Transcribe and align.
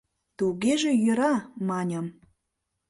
—Тугеже, 0.37 0.91
йӧра,— 1.05 1.33
маньым. 1.67 2.05